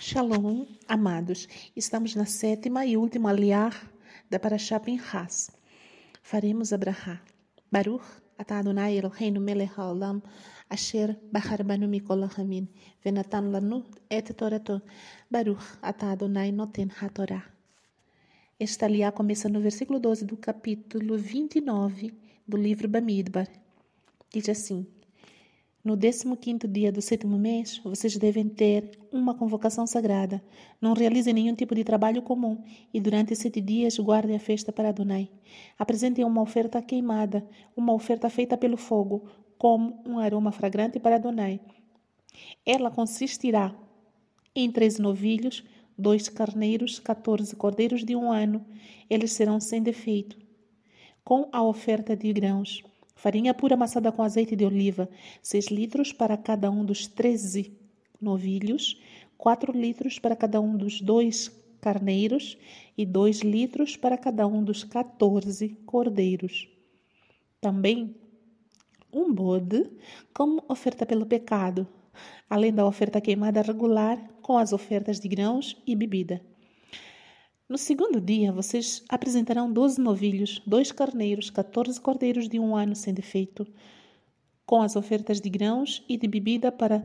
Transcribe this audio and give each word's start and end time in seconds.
Shalom, 0.00 0.66
amados. 0.88 1.46
Estamos 1.76 2.14
na 2.14 2.24
sétima 2.24 2.84
e 2.84 2.96
última 2.96 3.30
aliar 3.30 3.90
da 4.28 4.38
Parashá 4.38 4.80
Pinchas. 4.80 5.50
Faremos 6.22 6.72
a 6.72 6.78
Brahá. 6.78 7.20
Baruch 7.70 8.02
atah 8.36 8.58
Adonai 8.58 8.96
Eloheinu 8.96 9.40
melech 9.40 9.72
haolam 9.76 10.20
asher 10.68 11.16
bahar 11.30 11.62
banu 11.62 11.86
mikol 11.86 12.24
hamin 12.36 12.68
venatan 13.04 13.52
lanu 13.52 13.84
et 14.10 14.32
torato. 14.34 14.82
Baruch 15.30 15.78
atah 15.82 16.12
Adonai 16.12 16.50
noten 16.52 16.90
hatorá. 16.90 17.44
Esta 18.58 18.86
aliá 18.86 19.12
começa 19.12 19.48
no 19.48 19.60
versículo 19.60 20.00
12 20.00 20.24
do 20.24 20.36
capítulo 20.36 21.16
29 21.16 22.12
do 22.48 22.56
livro 22.56 22.88
Bamidbar. 22.88 23.48
Diz 24.32 24.48
assim: 24.48 24.86
no 25.84 25.96
15 25.96 26.68
dia 26.68 26.92
do 26.92 27.02
sétimo 27.02 27.36
mês, 27.36 27.80
vocês 27.82 28.16
devem 28.16 28.48
ter 28.48 28.96
uma 29.10 29.34
convocação 29.34 29.84
sagrada. 29.84 30.40
Não 30.80 30.92
realizem 30.92 31.34
nenhum 31.34 31.56
tipo 31.56 31.74
de 31.74 31.82
trabalho 31.82 32.22
comum 32.22 32.62
e 32.94 33.00
durante 33.00 33.34
sete 33.34 33.60
dias 33.60 33.98
guardem 33.98 34.36
a 34.36 34.38
festa 34.38 34.72
para 34.72 34.90
Adonai. 34.90 35.28
Apresentem 35.76 36.24
uma 36.24 36.40
oferta 36.40 36.80
queimada, 36.80 37.44
uma 37.76 37.92
oferta 37.92 38.30
feita 38.30 38.56
pelo 38.56 38.76
fogo, 38.76 39.28
como 39.58 40.00
um 40.06 40.20
aroma 40.20 40.52
fragrante 40.52 41.00
para 41.00 41.16
Adonai. 41.16 41.60
Ela 42.64 42.88
consistirá 42.88 43.74
em 44.54 44.70
três 44.70 45.00
novilhos, 45.00 45.64
dois 45.98 46.28
carneiros, 46.28 47.00
14 47.00 47.56
cordeiros 47.56 48.04
de 48.04 48.14
um 48.14 48.30
ano. 48.30 48.64
Eles 49.10 49.32
serão 49.32 49.58
sem 49.58 49.82
defeito. 49.82 50.38
Com 51.24 51.48
a 51.50 51.60
oferta 51.60 52.16
de 52.16 52.32
grãos 52.32 52.84
Farinha 53.14 53.54
pura 53.54 53.74
amassada 53.74 54.10
com 54.10 54.22
azeite 54.22 54.56
de 54.56 54.64
oliva, 54.64 55.08
6 55.42 55.66
litros 55.66 56.12
para 56.12 56.36
cada 56.36 56.70
um 56.70 56.84
dos 56.84 57.06
13 57.06 57.76
novilhos, 58.20 59.00
4 59.36 59.72
litros 59.72 60.18
para 60.18 60.36
cada 60.36 60.60
um 60.60 60.76
dos 60.76 61.00
dois 61.00 61.50
carneiros 61.80 62.56
e 62.96 63.04
2 63.04 63.40
litros 63.40 63.96
para 63.96 64.16
cada 64.16 64.46
um 64.46 64.62
dos 64.62 64.84
14 64.84 65.70
cordeiros. 65.84 66.68
Também 67.60 68.14
um 69.12 69.32
bode 69.32 69.90
como 70.32 70.64
oferta 70.68 71.04
pelo 71.04 71.26
pecado, 71.26 71.86
além 72.48 72.72
da 72.72 72.86
oferta 72.86 73.20
queimada 73.20 73.60
regular 73.62 74.18
com 74.40 74.56
as 74.56 74.72
ofertas 74.72 75.18
de 75.20 75.28
grãos 75.28 75.76
e 75.86 75.94
bebida. 75.94 76.51
No 77.72 77.78
segundo 77.78 78.20
dia, 78.20 78.52
vocês 78.52 79.02
apresentarão 79.08 79.72
doze 79.72 79.98
novilhos, 79.98 80.60
dois 80.66 80.92
carneiros, 80.92 81.48
quatorze 81.48 81.98
cordeiros 81.98 82.46
de 82.46 82.60
um 82.60 82.76
ano 82.76 82.94
sem 82.94 83.14
defeito, 83.14 83.66
com 84.66 84.82
as 84.82 84.94
ofertas 84.94 85.40
de 85.40 85.48
grãos 85.48 86.04
e 86.06 86.18
de 86.18 86.28
bebida 86.28 86.70
para 86.70 87.02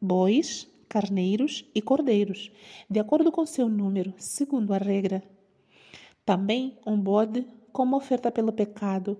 bois, 0.00 0.66
carneiros 0.88 1.66
e 1.74 1.82
cordeiros, 1.82 2.50
de 2.88 2.98
acordo 2.98 3.30
com 3.30 3.44
seu 3.44 3.68
número, 3.68 4.14
segundo 4.16 4.72
a 4.72 4.78
regra. 4.78 5.22
Também 6.24 6.78
um 6.86 6.98
bode 6.98 7.44
como 7.70 7.94
oferta 7.94 8.32
pelo 8.32 8.54
pecado, 8.54 9.18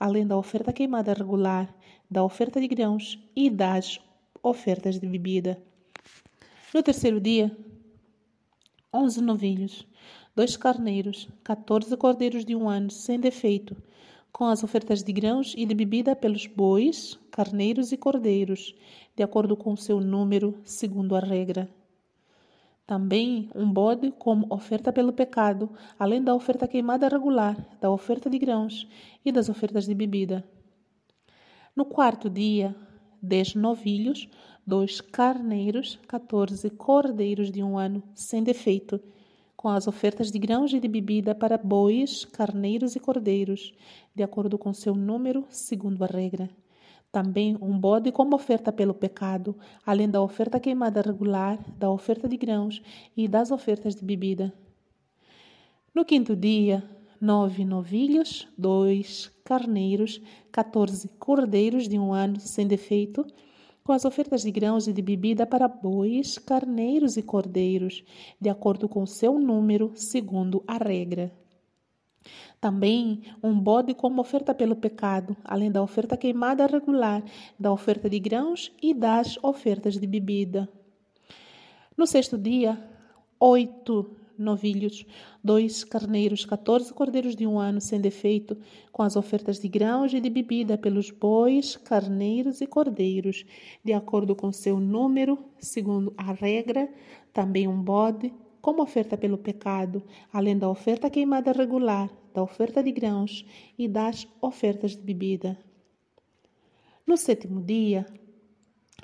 além 0.00 0.26
da 0.26 0.38
oferta 0.38 0.72
queimada 0.72 1.12
regular, 1.12 1.76
da 2.10 2.24
oferta 2.24 2.58
de 2.58 2.68
grãos 2.68 3.22
e 3.36 3.50
das 3.50 4.00
ofertas 4.42 4.98
de 4.98 5.06
bebida. 5.06 5.62
No 6.72 6.82
terceiro 6.82 7.20
dia, 7.20 7.54
onze 8.94 9.20
novilhos, 9.20 9.86
dois 10.34 10.56
carneiros, 10.56 11.28
14 11.44 11.96
cordeiros 11.96 12.44
de 12.44 12.56
um 12.56 12.68
ano 12.68 12.90
sem 12.90 13.20
defeito, 13.20 13.76
com 14.32 14.44
as 14.46 14.64
ofertas 14.64 15.02
de 15.02 15.12
grãos 15.12 15.54
e 15.56 15.66
de 15.66 15.74
bebida 15.74 16.16
pelos 16.16 16.46
bois, 16.46 17.18
carneiros 17.30 17.92
e 17.92 17.96
cordeiros, 17.98 18.74
de 19.14 19.22
acordo 19.22 19.56
com 19.56 19.76
seu 19.76 20.00
número, 20.00 20.58
segundo 20.64 21.14
a 21.14 21.20
regra. 21.20 21.68
Também 22.86 23.50
um 23.54 23.70
bode 23.70 24.10
como 24.12 24.46
oferta 24.50 24.92
pelo 24.92 25.12
pecado, 25.12 25.70
além 25.98 26.22
da 26.22 26.34
oferta 26.34 26.66
queimada 26.66 27.08
regular, 27.08 27.56
da 27.80 27.90
oferta 27.90 28.28
de 28.28 28.38
grãos 28.38 28.88
e 29.24 29.30
das 29.30 29.48
ofertas 29.48 29.86
de 29.86 29.94
bebida. 29.94 30.44
No 31.76 31.84
quarto 31.84 32.28
dia, 32.28 32.74
dez 33.22 33.54
novilhos, 33.54 34.28
dois 34.66 35.00
carneiros, 35.00 35.98
14 36.08 36.68
cordeiros 36.70 37.50
de 37.50 37.62
um 37.62 37.78
ano 37.78 38.02
sem 38.14 38.42
defeito, 38.42 39.00
com 39.62 39.68
as 39.68 39.86
ofertas 39.86 40.28
de 40.28 40.40
grãos 40.40 40.72
e 40.72 40.80
de 40.80 40.88
bebida 40.88 41.36
para 41.36 41.56
bois, 41.56 42.24
carneiros 42.24 42.96
e 42.96 42.98
cordeiros, 42.98 43.72
de 44.12 44.20
acordo 44.20 44.58
com 44.58 44.74
seu 44.74 44.92
número, 44.92 45.46
segundo 45.48 46.02
a 46.02 46.06
regra. 46.08 46.50
Também 47.12 47.56
um 47.62 47.78
bode 47.78 48.10
como 48.10 48.34
oferta 48.34 48.72
pelo 48.72 48.92
pecado, 48.92 49.56
além 49.86 50.10
da 50.10 50.20
oferta 50.20 50.58
queimada 50.58 51.00
regular, 51.00 51.60
da 51.78 51.88
oferta 51.88 52.28
de 52.28 52.36
grãos 52.36 52.82
e 53.16 53.28
das 53.28 53.52
ofertas 53.52 53.94
de 53.94 54.04
bebida. 54.04 54.52
No 55.94 56.04
quinto 56.04 56.34
dia, 56.34 56.82
nove 57.20 57.64
novilhos, 57.64 58.48
dois 58.58 59.30
carneiros, 59.44 60.20
quatorze 60.52 61.06
cordeiros 61.20 61.88
de 61.88 61.96
um 62.00 62.12
ano 62.12 62.40
sem 62.40 62.66
defeito, 62.66 63.24
com 63.84 63.92
as 63.92 64.04
ofertas 64.04 64.42
de 64.42 64.50
grãos 64.50 64.86
e 64.86 64.92
de 64.92 65.02
bebida 65.02 65.46
para 65.46 65.66
bois, 65.66 66.38
carneiros 66.38 67.16
e 67.16 67.22
cordeiros, 67.22 68.04
de 68.40 68.48
acordo 68.48 68.88
com 68.88 69.04
seu 69.06 69.38
número, 69.38 69.92
segundo 69.94 70.62
a 70.66 70.76
regra. 70.76 71.32
Também 72.60 73.22
um 73.42 73.58
bode 73.58 73.92
como 73.94 74.20
oferta 74.20 74.54
pelo 74.54 74.76
pecado, 74.76 75.36
além 75.44 75.70
da 75.70 75.82
oferta 75.82 76.16
queimada 76.16 76.66
regular, 76.66 77.22
da 77.58 77.72
oferta 77.72 78.08
de 78.08 78.20
grãos 78.20 78.72
e 78.80 78.94
das 78.94 79.36
ofertas 79.42 79.98
de 79.98 80.06
bebida. 80.06 80.68
No 81.96 82.06
sexto 82.06 82.38
dia, 82.38 82.78
oito 83.40 84.16
novilhos, 84.42 85.06
dois 85.42 85.84
carneiros, 85.84 86.44
14 86.44 86.92
cordeiros 86.92 87.34
de 87.34 87.46
um 87.46 87.58
ano 87.58 87.80
sem 87.80 88.00
defeito, 88.00 88.56
com 88.90 89.02
as 89.02 89.16
ofertas 89.16 89.58
de 89.58 89.68
grãos 89.68 90.12
e 90.12 90.20
de 90.20 90.28
bebida 90.28 90.76
pelos 90.76 91.10
bois, 91.10 91.76
carneiros 91.76 92.60
e 92.60 92.66
cordeiros, 92.66 93.44
de 93.84 93.92
acordo 93.92 94.36
com 94.36 94.52
seu 94.52 94.78
número, 94.78 95.38
segundo 95.58 96.12
a 96.16 96.32
regra, 96.32 96.92
também 97.32 97.66
um 97.66 97.82
bode, 97.82 98.32
como 98.60 98.82
oferta 98.82 99.16
pelo 99.16 99.38
pecado, 99.38 100.02
além 100.32 100.58
da 100.58 100.68
oferta 100.68 101.08
queimada 101.08 101.52
regular, 101.52 102.10
da 102.34 102.42
oferta 102.42 102.82
de 102.82 102.92
grãos 102.92 103.44
e 103.78 103.88
das 103.88 104.26
ofertas 104.40 104.96
de 104.96 105.02
bebida. 105.02 105.58
No 107.06 107.16
sétimo 107.16 107.60
dia, 107.60 108.06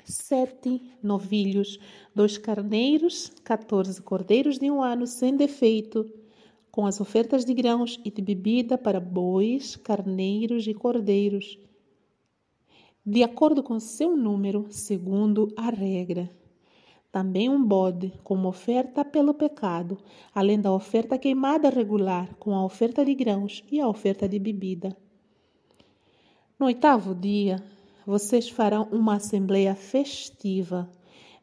sete 0.09 0.81
novilhos, 1.01 1.79
dois 2.13 2.37
carneiros, 2.37 3.31
quatorze 3.45 4.01
cordeiros 4.01 4.57
de 4.57 4.69
um 4.69 4.81
ano 4.81 5.05
sem 5.05 5.35
defeito, 5.35 6.05
com 6.71 6.85
as 6.85 6.99
ofertas 6.99 7.45
de 7.45 7.53
grãos 7.53 7.99
e 8.03 8.11
de 8.11 8.21
bebida 8.21 8.77
para 8.77 8.99
bois, 8.99 9.75
carneiros 9.75 10.67
e 10.67 10.73
cordeiros, 10.73 11.59
de 13.05 13.23
acordo 13.23 13.63
com 13.63 13.79
seu 13.79 14.15
número, 14.15 14.67
segundo 14.69 15.53
a 15.57 15.69
regra. 15.69 16.29
Também 17.11 17.49
um 17.49 17.63
bode, 17.63 18.13
como 18.23 18.47
oferta 18.47 19.03
pelo 19.03 19.33
pecado, 19.33 19.97
além 20.33 20.61
da 20.61 20.71
oferta 20.71 21.17
queimada 21.17 21.69
regular, 21.69 22.35
com 22.35 22.53
a 22.53 22.63
oferta 22.63 23.03
de 23.03 23.15
grãos 23.15 23.63
e 23.71 23.79
a 23.79 23.87
oferta 23.87 24.29
de 24.29 24.37
bebida. 24.37 24.95
No 26.59 26.67
oitavo 26.67 27.15
dia, 27.15 27.63
vocês 28.09 28.49
farão 28.49 28.87
uma 28.91 29.17
assembleia 29.17 29.75
festiva. 29.75 30.89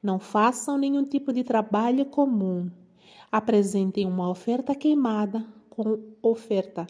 Não 0.03 0.19
façam 0.19 0.77
nenhum 0.77 1.05
tipo 1.05 1.33
de 1.33 1.45
trabalho 1.45 2.05
comum. 2.07 2.69
Apresentem 3.31 4.05
uma 4.05 4.29
oferta 4.29 4.75
queimada 4.75 5.47
com 5.71 6.01
oferta 6.21 6.85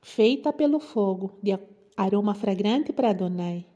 feita 0.00 0.54
pelo 0.54 0.80
fogo 0.80 1.38
de 1.42 1.58
aroma 1.94 2.32
fragrante 2.32 2.90
para 2.90 3.10
Adonai. 3.10 3.66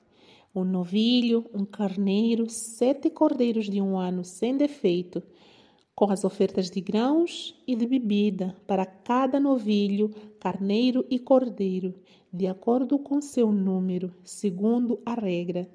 Um 0.55 0.65
novilho, 0.65 1.45
um 1.53 1.67
carneiro, 1.67 2.49
sete 2.49 3.11
cordeiros 3.11 3.67
de 3.67 3.83
um 3.83 3.99
ano 3.99 4.25
sem 4.25 4.56
defeito, 4.56 5.22
com 5.95 6.10
as 6.10 6.25
ofertas 6.25 6.71
de 6.71 6.81
grãos 6.81 7.54
e 7.66 7.77
de 7.77 7.86
bebida 7.86 8.57
para 8.66 8.86
cada 8.86 9.39
novilho, 9.39 10.10
carneiro 10.41 11.04
e 11.10 11.19
cordeiro, 11.19 11.95
de 12.33 12.47
acordo 12.47 12.99
com 12.99 13.21
seu 13.21 13.53
número, 13.53 14.15
segundo 14.25 14.99
a 15.05 15.13
regra. 15.13 15.69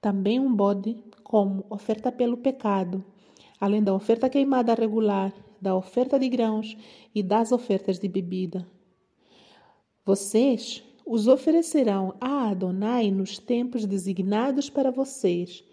Também 0.00 0.38
um 0.38 0.54
bode 0.54 1.02
como 1.24 1.64
oferta 1.70 2.12
pelo 2.12 2.36
pecado, 2.36 3.02
além 3.58 3.82
da 3.82 3.94
oferta 3.94 4.28
queimada 4.28 4.74
regular, 4.74 5.32
da 5.60 5.74
oferta 5.74 6.18
de 6.18 6.28
grãos 6.28 6.76
e 7.14 7.22
das 7.22 7.52
ofertas 7.52 7.98
de 7.98 8.06
bebida. 8.06 8.66
Vocês 10.04 10.84
os 11.06 11.26
oferecerão 11.26 12.14
a 12.20 12.50
Adonai 12.50 13.10
nos 13.10 13.38
tempos 13.38 13.86
designados 13.86 14.68
para 14.68 14.90
vocês, 14.90 15.64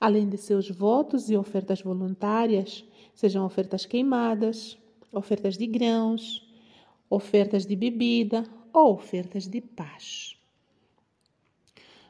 além 0.00 0.28
de 0.28 0.36
seus 0.36 0.68
votos 0.68 1.30
e 1.30 1.36
ofertas 1.36 1.80
voluntárias, 1.80 2.84
sejam 3.14 3.46
ofertas 3.46 3.86
queimadas, 3.86 4.76
ofertas 5.12 5.56
de 5.56 5.66
grãos, 5.66 6.48
ofertas 7.08 7.64
de 7.64 7.76
bebida 7.76 8.44
ou 8.72 8.94
ofertas 8.94 9.46
de 9.46 9.60
paz. 9.60 10.36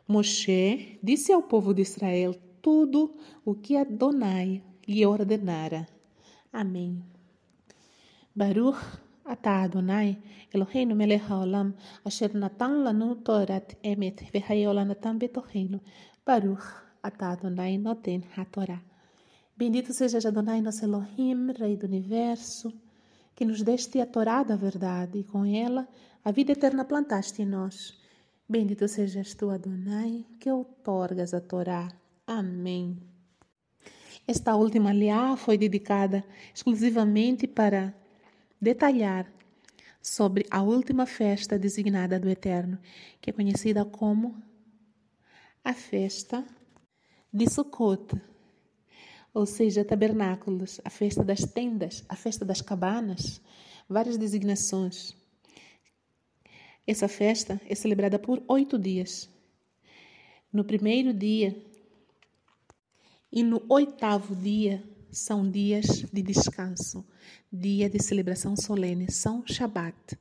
Moshe 0.07 0.99
disse 1.03 1.33
ao 1.33 1.43
povo 1.43 1.73
de 1.73 1.83
Israel 1.83 2.35
tudo 2.61 3.15
o 3.45 3.55
que 3.55 3.77
Adonai 3.77 4.63
lhe 4.87 5.07
ordenara. 5.07 5.89
Amém. 6.53 7.03
Baruch 8.35 8.79
atah 9.25 9.65
Adonai 9.65 10.19
Eloheinu 10.53 10.95
melech 10.95 11.25
haolam 11.29 11.75
asher 12.05 12.35
natan 12.35 12.85
lanu 12.85 13.17
torat 13.17 13.77
emet 13.83 14.19
vehayola 14.33 14.85
natan 14.85 15.19
betoheinu 15.19 15.81
Baruch 16.27 16.67
atah 17.03 17.33
Adonai 17.33 17.79
noten 17.79 18.23
hatorá. 18.37 18.79
Bendito 19.57 19.93
seja 19.93 20.29
Adonai 20.29 20.61
nosso 20.61 20.85
Elohim, 20.85 21.53
Rei 21.53 21.77
do 21.77 21.87
Universo, 21.87 22.73
que 23.35 23.45
nos 23.45 23.63
deste 23.63 24.01
a 24.01 24.07
Torá 24.07 24.43
da 24.43 24.57
verdade 24.57 25.19
e 25.19 25.25
com 25.25 25.45
ela 25.45 25.87
a 26.25 26.31
vida 26.31 26.53
eterna 26.53 26.85
plantaste 26.85 27.43
em 27.43 27.47
nós. 27.47 27.99
Bendito 28.49 28.87
sejas 28.87 29.35
tu, 29.35 29.51
Adonai, 29.51 30.25
que 30.39 30.51
outorgas 30.51 31.35
a 31.35 31.41
Torá. 31.41 31.89
Amém. 32.27 32.99
Esta 34.27 34.55
última 34.55 34.93
liá 34.93 35.37
foi 35.37 35.59
dedicada 35.59 36.25
exclusivamente 36.55 37.47
para 37.47 37.95
detalhar 38.61 39.31
sobre 40.01 40.47
a 40.51 40.63
última 40.63 41.07
festa 41.07 41.59
designada 41.59 42.21
do 42.21 42.29
Eterno, 42.29 42.79
que 43.21 43.31
é 43.31 43.33
conhecida 43.33 43.85
como 43.85 44.41
a 45.65 45.73
festa 45.73 46.45
de 47.33 47.49
Sukkot, 47.51 48.15
ou 49.35 49.47
seja, 49.47 49.85
tabernáculos, 49.85 50.81
a 50.85 50.91
festa 50.91 51.25
das 51.25 51.41
tendas, 51.41 52.05
a 52.09 52.15
festa 52.15 52.45
das 52.45 52.61
cabanas, 52.61 53.41
várias 53.89 54.17
designações. 54.17 55.17
Essa 56.87 57.07
festa 57.07 57.61
é 57.69 57.75
celebrada 57.75 58.19
por 58.19 58.43
oito 58.49 58.79
dias. 58.79 59.29
No 60.53 60.65
primeiro 60.65 61.15
dia 61.15 61.57
e 63.31 63.43
no 63.43 63.63
oitavo 63.69 64.35
dia 64.35 64.83
são 65.11 65.49
dias 65.49 66.05
de 66.13 66.23
descanso, 66.23 67.07
dia 67.53 67.89
de 67.89 68.03
celebração 68.03 68.57
solene, 68.57 69.11
são 69.11 69.47
Shabat, 69.47 70.19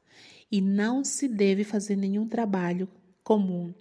e 0.52 0.62
não 0.62 1.04
se 1.04 1.28
deve 1.28 1.64
fazer 1.64 1.96
nenhum 1.96 2.28
trabalho 2.28 2.88
comum. 3.24 3.74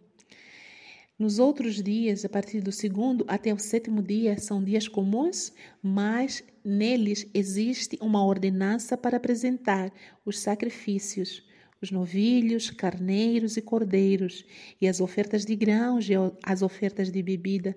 Nos 1.18 1.38
outros 1.38 1.82
dias, 1.82 2.24
a 2.24 2.30
partir 2.30 2.62
do 2.62 2.72
segundo 2.72 3.26
até 3.28 3.52
o 3.52 3.58
sétimo 3.58 4.02
dia, 4.02 4.38
são 4.38 4.64
dias 4.64 4.88
comuns, 4.88 5.52
mas 5.82 6.42
neles 6.64 7.26
existe 7.34 7.98
uma 8.00 8.24
ordenança 8.24 8.96
para 8.96 9.18
apresentar 9.18 9.92
os 10.24 10.38
sacrifícios, 10.38 11.42
os 11.80 11.90
novilhos, 11.90 12.70
carneiros 12.70 13.56
e 13.56 13.62
cordeiros, 13.62 14.44
e 14.80 14.86
as 14.86 15.00
ofertas 15.00 15.44
de 15.44 15.56
grãos 15.56 16.08
e 16.08 16.12
as 16.42 16.62
ofertas 16.62 17.10
de 17.10 17.22
bebida. 17.22 17.76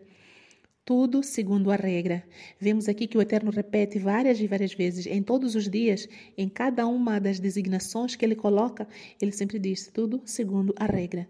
Tudo 0.85 1.23
segundo 1.23 1.71
a 1.71 1.75
regra. 1.75 2.23
Vemos 2.59 2.89
aqui 2.89 3.07
que 3.07 3.17
o 3.17 3.21
Eterno 3.21 3.51
repete 3.51 3.97
várias 3.97 4.39
e 4.41 4.47
várias 4.47 4.73
vezes, 4.73 5.05
em 5.05 5.23
todos 5.23 5.55
os 5.55 5.69
dias, 5.69 6.09
em 6.37 6.49
cada 6.49 6.85
uma 6.85 7.19
das 7.19 7.39
designações 7.39 8.15
que 8.15 8.25
ele 8.25 8.35
coloca, 8.35 8.87
ele 9.21 9.31
sempre 9.31 9.57
diz: 9.59 9.89
tudo 9.93 10.21
segundo 10.25 10.73
a 10.77 10.85
regra 10.85 11.27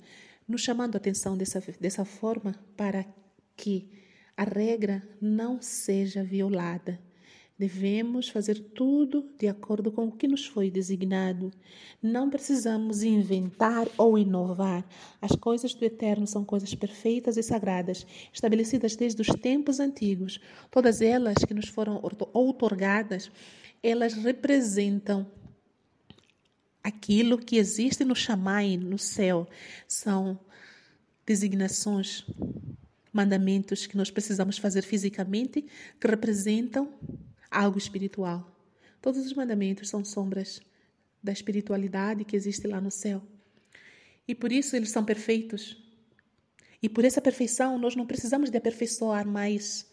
nos 0.47 0.61
chamando 0.61 0.95
a 0.95 0.97
atenção 0.97 1.37
dessa, 1.37 1.61
dessa 1.79 2.05
forma 2.05 2.55
para 2.75 3.05
que 3.55 3.89
a 4.35 4.43
regra 4.43 5.01
não 5.21 5.61
seja 5.61 6.23
violada. 6.23 6.99
Devemos 7.57 8.29
fazer 8.29 8.59
tudo 8.59 9.29
de 9.38 9.47
acordo 9.47 9.91
com 9.91 10.07
o 10.07 10.11
que 10.11 10.27
nos 10.27 10.45
foi 10.45 10.71
designado. 10.71 11.51
Não 12.01 12.29
precisamos 12.29 13.03
inventar 13.03 13.88
ou 13.95 14.17
inovar. 14.17 14.83
As 15.21 15.35
coisas 15.35 15.73
do 15.73 15.85
Eterno 15.85 16.25
são 16.25 16.44
coisas 16.44 16.73
perfeitas 16.73 17.38
e 17.38 17.44
sagradas, 17.44 18.07
estabelecidas 18.33 18.95
desde 18.95 19.21
os 19.21 19.27
tempos 19.27 19.79
antigos. 19.79 20.39
Todas 20.71 21.00
elas 21.00 21.35
que 21.45 21.53
nos 21.53 21.69
foram 21.69 22.01
outorgadas, 22.33 23.31
elas 23.83 24.13
representam 24.13 25.27
aquilo 26.83 27.38
que 27.38 27.57
existe 27.57 28.03
no 28.03 28.15
Shammai, 28.15 28.77
no 28.77 28.97
céu, 28.97 29.47
são 29.88 30.39
designações, 31.25 32.25
mandamentos 33.13 33.85
que 33.85 33.95
nós 33.95 34.09
precisamos 34.09 34.57
fazer 34.57 34.81
fisicamente, 34.81 35.63
que 35.99 36.07
representam 36.07 36.91
algo 37.53 37.77
espiritual. 37.77 38.50
Todos 39.01 39.25
os 39.25 39.33
mandamentos 39.33 39.89
são 39.89 40.03
sombras 40.03 40.61
da 41.21 41.31
espiritualidade 41.31 42.25
que 42.25 42.35
existe 42.35 42.67
lá 42.67 42.81
no 42.81 42.91
céu. 42.91 43.21
E 44.27 44.33
por 44.33 44.51
isso 44.51 44.75
eles 44.75 44.89
são 44.89 45.03
perfeitos. 45.03 45.81
E 46.81 46.89
por 46.89 47.05
essa 47.05 47.21
perfeição 47.21 47.77
nós 47.77 47.95
não 47.95 48.05
precisamos 48.05 48.50
de 48.50 48.57
aperfeiçoar 48.57 49.27
mais, 49.27 49.89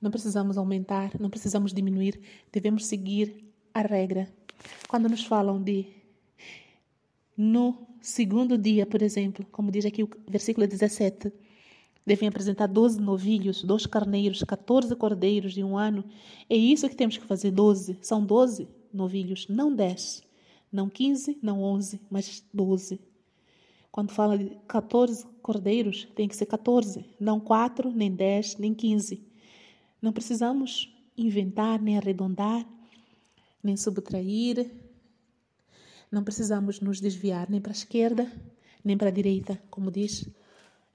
não 0.00 0.10
precisamos 0.10 0.56
aumentar, 0.58 1.12
não 1.20 1.30
precisamos 1.30 1.72
diminuir, 1.72 2.20
devemos 2.52 2.86
seguir 2.86 3.44
a 3.72 3.82
regra. 3.82 4.28
Quando 4.88 5.08
nos 5.08 5.24
falam 5.24 5.62
de 5.62 5.86
no 7.36 7.86
segundo 8.00 8.56
dia, 8.56 8.86
por 8.86 9.02
exemplo, 9.02 9.46
como 9.50 9.70
diz 9.70 9.84
aqui 9.84 10.02
o 10.02 10.10
versículo 10.28 10.66
17, 10.66 11.32
devem 12.06 12.28
apresentar 12.28 12.66
12 12.66 13.00
novilhos, 13.00 13.62
dois 13.62 13.86
carneiros, 13.86 14.42
14 14.42 14.94
cordeiros 14.96 15.54
de 15.54 15.64
um 15.64 15.76
ano. 15.76 16.04
É 16.48 16.56
isso 16.56 16.88
que 16.88 16.96
temos 16.96 17.16
que 17.16 17.24
fazer, 17.24 17.50
12. 17.50 17.98
São 18.02 18.24
12 18.24 18.68
novilhos, 18.92 19.46
não 19.48 19.74
10. 19.74 20.22
Não 20.70 20.88
15, 20.88 21.38
não 21.42 21.62
11, 21.62 22.00
mas 22.10 22.44
12. 22.52 23.00
Quando 23.90 24.10
fala 24.10 24.36
de 24.36 24.50
14 24.66 25.24
cordeiros, 25.40 26.08
tem 26.16 26.26
que 26.26 26.34
ser 26.34 26.46
14, 26.46 27.06
não 27.18 27.38
4, 27.38 27.92
nem 27.92 28.12
10, 28.12 28.56
nem 28.56 28.74
15. 28.74 29.22
Não 30.02 30.12
precisamos 30.12 30.92
inventar, 31.16 31.80
nem 31.80 31.96
arredondar, 31.96 32.66
nem 33.62 33.76
subtrair, 33.76 34.68
não 36.10 36.24
precisamos 36.24 36.80
nos 36.80 37.00
desviar 37.00 37.48
nem 37.48 37.60
para 37.60 37.72
a 37.72 37.74
esquerda, 37.74 38.30
nem 38.84 38.96
para 38.96 39.08
a 39.08 39.12
direita, 39.12 39.60
como 39.70 39.90
diz 39.90 40.28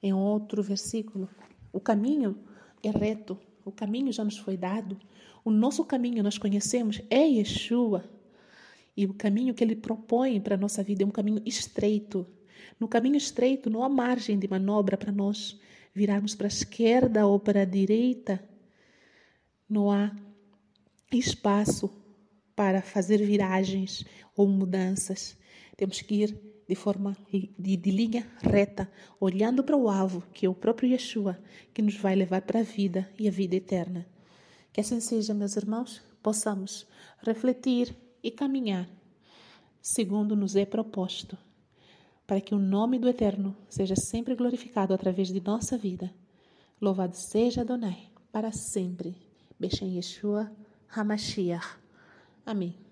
em 0.01 0.13
outro 0.13 0.62
versículo. 0.63 1.30
O 1.72 1.80
caminho 1.80 2.38
é 2.84 2.90
reto, 2.90 3.38
o 3.66 3.72
caminho 3.72 4.12
já 4.12 4.24
nos 4.24 4.38
foi 4.38 4.57
dado. 4.57 4.98
O 5.44 5.51
nosso 5.51 5.84
caminho 5.86 6.24
nós 6.24 6.38
conhecemos 6.38 7.01
é 7.10 7.22
Yeshua. 7.22 8.04
E 8.96 9.06
o 9.06 9.13
caminho 9.13 9.54
que 9.54 9.63
ele 9.63 9.75
propõe 9.75 10.42
para 10.42 10.56
a 10.56 10.57
nossa 10.57 10.84
vida 10.84 11.04
é 11.04 11.06
um 11.06 11.12
caminho 11.12 11.42
estreito. 11.46 12.25
No 12.80 12.88
caminho 12.88 13.16
estreito 13.16 13.69
não 13.69 13.84
há 13.84 13.90
margem 13.90 14.38
de 14.38 14.48
manobra 14.48 14.98
para 14.98 15.12
nós 15.12 15.60
virarmos 15.94 16.36
para 16.36 16.48
a 16.48 16.50
esquerda 16.50 17.25
ou 17.25 17.40
para 17.40 17.62
a 17.62 17.66
direita. 17.66 18.44
Não 19.69 19.92
há 19.92 20.16
espaço 21.12 21.90
para 22.56 22.82
fazer 22.82 23.18
viragens 23.25 24.03
ou 24.36 24.48
mudanças. 24.48 25.38
Temos 25.77 26.01
que 26.01 26.15
ir 26.24 26.59
de 26.69 26.75
forma 26.75 27.17
de, 27.57 27.75
de 27.75 27.91
linha 27.91 28.29
reta, 28.39 28.89
olhando 29.19 29.63
para 29.63 29.75
o 29.75 29.89
alvo, 29.89 30.23
que 30.33 30.45
é 30.45 30.49
o 30.49 30.53
próprio 30.53 30.89
Yeshua, 30.89 31.38
que 31.73 31.81
nos 31.81 31.97
vai 31.97 32.15
levar 32.15 32.43
para 32.43 32.59
a 32.59 32.63
vida 32.63 33.09
e 33.19 33.27
a 33.27 33.31
vida 33.31 33.55
eterna. 33.55 34.07
Que 34.71 34.79
assim 34.79 34.99
seja, 34.99 35.33
meus 35.33 35.57
irmãos, 35.57 36.01
possamos 36.21 36.88
refletir 37.23 37.93
e 38.23 38.29
caminhar 38.29 38.88
segundo 39.81 40.35
nos 40.35 40.55
é 40.55 40.65
proposto, 40.65 41.38
para 42.27 42.41
que 42.41 42.53
o 42.53 42.59
nome 42.59 42.99
do 42.99 43.09
Eterno 43.09 43.55
seja 43.67 43.95
sempre 43.95 44.35
glorificado 44.35 44.93
através 44.93 45.29
de 45.29 45.41
nossa 45.41 45.77
vida. 45.77 46.13
Louvado 46.79 47.15
seja 47.15 47.61
Adonai, 47.61 48.09
para 48.31 48.51
sempre. 48.51 49.15
Beshem 49.59 49.95
Yeshua 49.95 50.51
HaMashiach. 50.89 51.77
Amém. 52.45 52.88